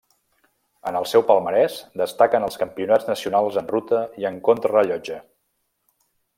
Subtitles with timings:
[0.91, 5.23] En el seu palmarès destaquen els Campionats nacionals en ruta i en contrarellotge.